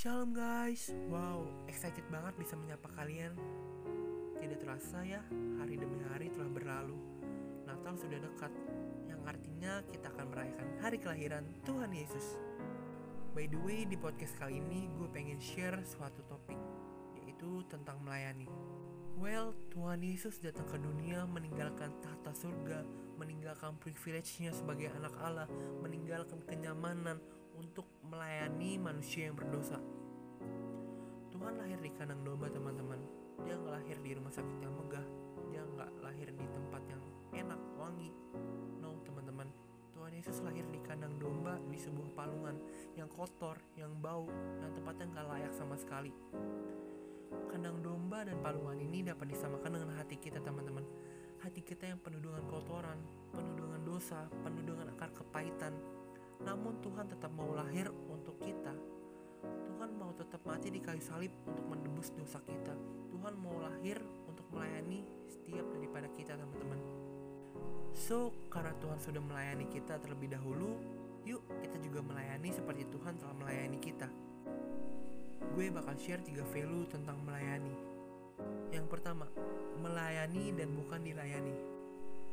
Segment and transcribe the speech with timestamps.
[0.00, 3.36] Shalom guys, wow, excited banget bisa menyapa kalian.
[4.40, 5.20] Tidak terasa ya,
[5.60, 6.96] hari demi hari telah berlalu.
[7.68, 8.48] Natal sudah dekat,
[9.04, 12.40] yang artinya kita akan merayakan hari kelahiran Tuhan Yesus.
[13.36, 16.56] By the way, di podcast kali ini gue pengen share suatu topik,
[17.20, 18.48] yaitu tentang melayani.
[19.20, 22.88] Well, Tuhan Yesus datang ke dunia meninggalkan tahta surga,
[23.20, 25.44] meninggalkan privilege-nya sebagai anak Allah,
[25.84, 27.20] meninggalkan kenyamanan
[27.60, 29.76] untuk melayani manusia yang berdosa.
[31.28, 32.96] Tuhan lahir di kandang domba teman-teman.
[33.44, 35.04] Dia nggak lahir di rumah sakit yang megah.
[35.52, 37.02] Dia nggak lahir di tempat yang
[37.36, 38.08] enak, wangi.
[38.80, 39.52] No teman-teman.
[39.92, 42.56] Tuhan Yesus lahir di kandang domba di sebuah palungan
[42.96, 44.24] yang kotor, yang bau,
[44.64, 46.16] yang tempatnya nggak layak sama sekali.
[47.52, 50.82] Kandang domba dan palungan ini dapat disamakan dengan hati kita teman-teman.
[51.40, 53.00] Hati kita yang penuh dengan kotoran,
[53.32, 55.72] penuh dengan dosa, penuh dengan akar kepahitan,
[56.44, 58.72] namun Tuhan tetap mau lahir untuk kita.
[59.40, 62.76] Tuhan mau tetap mati di kayu salib untuk menebus dosa kita.
[63.12, 66.80] Tuhan mau lahir untuk melayani setiap daripada kita, teman-teman.
[67.96, 70.76] So, karena Tuhan sudah melayani kita terlebih dahulu,
[71.24, 74.08] yuk kita juga melayani seperti Tuhan telah melayani kita.
[75.56, 77.74] Gue bakal share tiga value tentang melayani.
[78.70, 79.26] Yang pertama,
[79.80, 81.79] melayani dan bukan dilayani.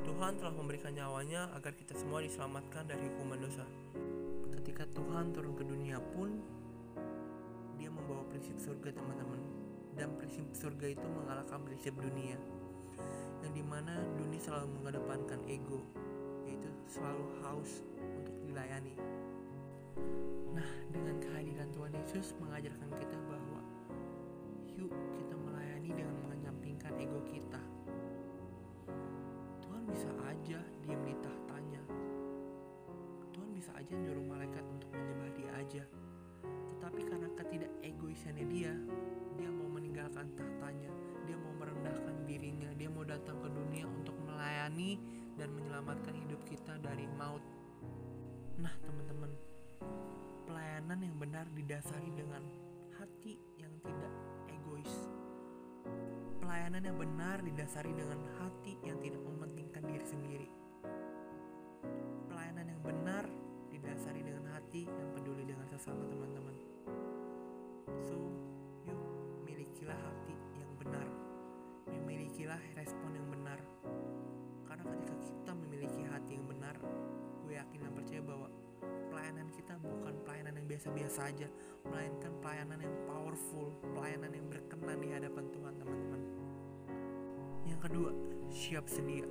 [0.00, 3.68] Tuhan telah memberikan nyawanya agar kita semua diselamatkan dari hukuman dosa.
[4.56, 6.40] Ketika Tuhan turun ke dunia pun,
[7.76, 9.42] dia membawa prinsip surga teman-teman.
[9.92, 12.40] Dan prinsip surga itu mengalahkan prinsip dunia.
[13.44, 15.84] Yang di mana dunia selalu mengedepankan ego,
[16.48, 18.96] yaitu selalu haus untuk dilayani.
[20.56, 23.41] Nah, dengan kehadiran Tuhan Yesus mengajarkan kita bahwa
[33.76, 35.84] aja nyuruh malaikat untuk menyembah dia aja.
[36.72, 38.72] Tetapi karena ketidak egoisannya dia,
[39.36, 40.88] dia mau meninggalkan tahtanya,
[41.28, 44.96] dia mau merendahkan dirinya, dia mau datang ke dunia untuk melayani
[45.36, 47.42] dan menyelamatkan hidup kita dari maut.
[48.62, 49.34] Nah, teman-teman,
[50.46, 52.46] pelayanan yang benar didasari dengan
[52.94, 54.14] hati yang tidak
[54.46, 55.10] egois.
[56.38, 59.11] Pelayanan yang benar didasari dengan hati yang tidak
[65.82, 66.54] sesama teman-teman.
[68.06, 68.14] So,
[68.86, 69.02] yuk
[69.42, 71.10] milikilah hati yang benar.
[71.90, 73.58] Memilikilah respon yang benar.
[74.62, 76.78] Karena ketika kita memiliki hati yang benar,
[77.42, 78.46] gue yakin dan percaya bahwa
[79.10, 81.50] pelayanan kita bukan pelayanan yang biasa-biasa aja,
[81.90, 86.20] melainkan pelayanan yang powerful, pelayanan yang berkenan di hadapan Tuhan, teman-teman.
[87.66, 88.10] Yang kedua,
[88.54, 89.26] siap sedia.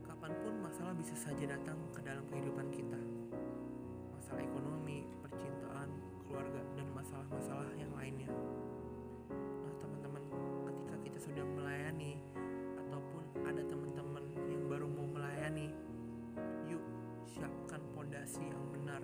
[0.00, 3.09] Kapan pun masalah bisa saja datang ke dalam kehidupan kita.
[17.80, 19.02] Siapkan pondasi yang benar.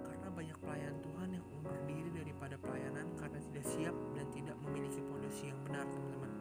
[0.00, 5.04] Karena banyak pelayan Tuhan yang undur diri daripada pelayanan karena tidak siap dan tidak memiliki
[5.04, 6.32] pondasi yang benar, teman-teman.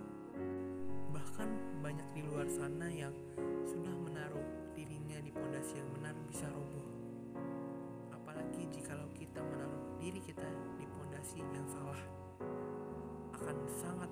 [1.11, 1.49] Bahkan
[1.83, 3.11] banyak di luar sana yang
[3.67, 6.87] sudah menaruh dirinya di pondasi yang benar bisa roboh.
[8.15, 10.47] Apalagi jikalau kita menaruh diri kita
[10.79, 11.99] di pondasi yang salah,
[13.35, 14.11] akan sangat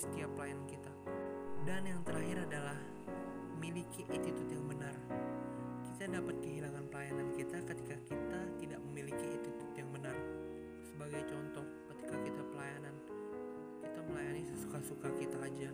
[0.00, 0.92] setiap pelayanan kita.
[1.68, 2.78] Dan yang terakhir adalah
[3.60, 4.96] miliki attitude yang benar.
[5.84, 10.16] Kita dapat kehilangan pelayanan kita ketika kita tidak memiliki attitude yang benar.
[10.80, 12.96] Sebagai contoh ketika kita pelayanan
[13.84, 15.68] kita melayani sesuka-suka kita aja.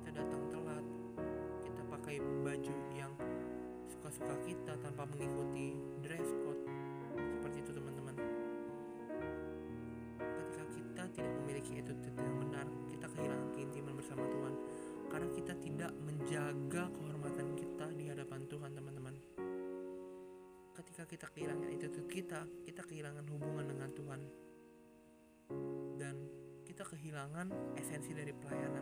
[0.00, 0.84] Kita datang telat
[1.68, 3.12] kita pakai baju yang
[3.84, 5.29] suka-suka kita tanpa mengikuti
[21.20, 24.20] kita kehilangan attitude kita kita kehilangan hubungan dengan Tuhan
[26.00, 26.16] dan
[26.64, 28.80] kita kehilangan esensi dari pelayanan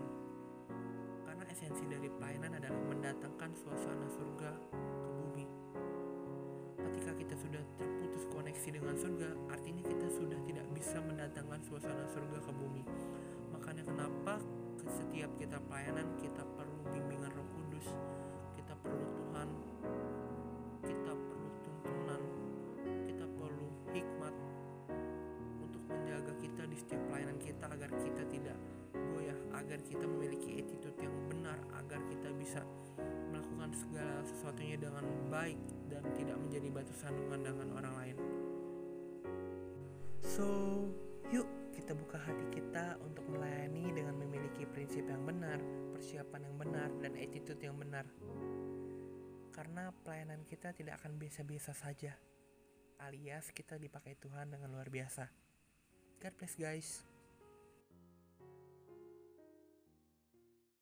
[1.26, 5.46] karena esensi dari pelayanan adalah mendatangkan suasana surga ke bumi.
[6.78, 12.38] Ketika kita sudah terputus koneksi dengan surga, artinya kita sudah tidak bisa mendatangkan suasana surga
[12.38, 12.86] ke bumi.
[13.50, 14.38] Makanya kenapa
[14.78, 17.90] ke setiap kita pelayanan kita perlu bimbingan Roh Kudus,
[29.68, 32.64] agar kita memiliki attitude yang benar agar kita bisa
[33.28, 35.60] melakukan segala sesuatunya dengan baik
[35.92, 38.16] dan tidak menjadi batu sandungan dengan orang lain.
[40.24, 40.48] So,
[41.28, 41.44] yuk
[41.76, 45.60] kita buka hati kita untuk melayani dengan memiliki prinsip yang benar,
[45.92, 48.08] persiapan yang benar, dan attitude yang benar.
[49.52, 52.16] Karena pelayanan kita tidak akan biasa-biasa saja,
[53.04, 55.28] alias kita dipakai Tuhan dengan luar biasa.
[56.24, 57.07] God bless guys.